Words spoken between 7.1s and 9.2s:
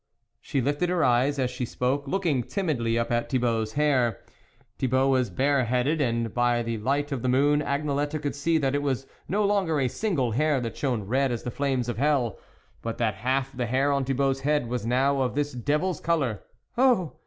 of the moon Agnelette could see that it was